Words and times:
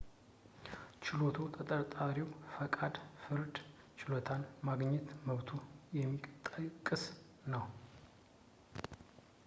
ችሎቱ 1.05 1.35
ተጠርጣሪው 1.55 2.29
ፈጣን 2.53 2.95
የፍርድ 3.17 3.55
ችሎታን 3.99 4.41
የማግኘት 4.47 5.09
መብቱን 5.27 5.61
የሚጠቅስ 5.99 7.03
ነው 7.55 7.67